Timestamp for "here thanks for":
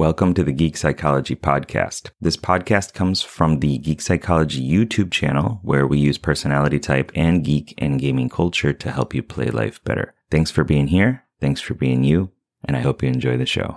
10.86-11.74